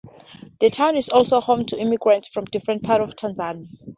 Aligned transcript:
The 0.59 0.71
town 0.71 0.97
is 0.97 1.09
also 1.09 1.39
home 1.39 1.63
to 1.67 1.77
immigrants 1.79 2.27
from 2.27 2.45
different 2.45 2.81
parts 2.81 3.03
of 3.03 3.15
Tanzania. 3.35 3.67